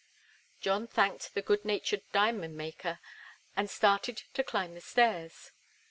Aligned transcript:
John 0.59 0.87
thanked 0.87 1.35
the 1.35 1.43
good 1.43 1.63
natured 1.63 2.01
diamond 2.11 2.57
maker 2.57 2.99
and 3.55 3.69
started 3.69 4.23
to 4.33 4.43
climb 4.43 4.73
the 4.73 4.81
stairs. 4.81 5.51